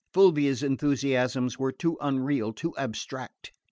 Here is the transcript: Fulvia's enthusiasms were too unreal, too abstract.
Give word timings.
Fulvia's 0.15 0.63
enthusiasms 0.63 1.59
were 1.59 1.71
too 1.71 1.95
unreal, 2.01 2.53
too 2.53 2.75
abstract. 2.75 3.51